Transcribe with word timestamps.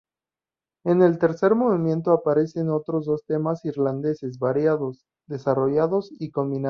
En 0.83 1.03
el 1.03 1.19
tercer 1.19 1.53
movimiento 1.53 2.11
aparecen 2.11 2.71
otros 2.71 3.05
dos 3.05 3.23
temas 3.25 3.63
irlandeses, 3.65 4.39
variados, 4.39 5.05
desarrollados 5.27 6.09
y 6.19 6.31
combinados. 6.31 6.59